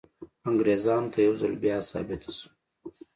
انګریزانو 0.49 1.11
ته 1.13 1.19
یو 1.25 1.33
ځل 1.41 1.53
بیا 1.63 1.77
ثابته 1.89 2.29
شوه. 2.37 2.49